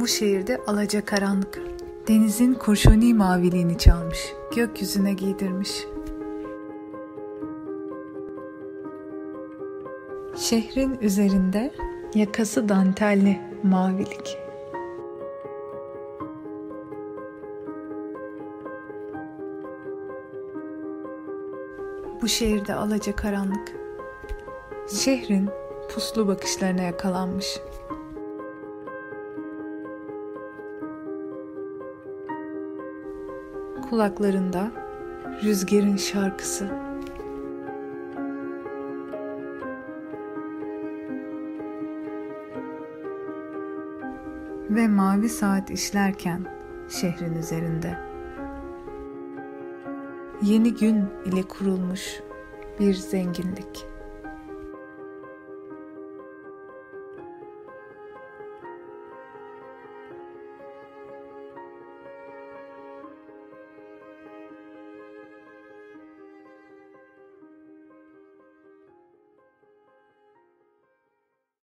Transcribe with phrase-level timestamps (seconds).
[0.00, 1.62] Bu şehirde alaca karanlık.
[2.08, 5.70] Denizin kurşuni maviliğini çalmış, gökyüzüne giydirmiş.
[10.36, 11.72] Şehrin üzerinde
[12.14, 14.38] yakası dantelli mavilik.
[22.22, 23.72] Bu şehirde alaca karanlık.
[24.88, 25.50] Şehrin
[25.94, 27.60] puslu bakışlarına yakalanmış.
[33.90, 34.70] Kulaklarında
[35.42, 36.68] rüzgarın şarkısı.
[44.70, 46.46] Ve mavi saat işlerken
[46.88, 47.98] şehrin üzerinde.
[50.42, 52.20] Yeni gün ile kurulmuş
[52.80, 53.95] bir zenginlik.